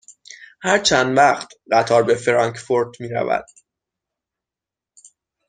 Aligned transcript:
هر 0.63 0.77
چند 0.79 1.17
وقت 1.17 1.53
قطار 1.71 2.03
به 2.03 2.15
فرانکفورت 2.15 3.01
می 3.01 3.07
رود؟ 3.09 3.45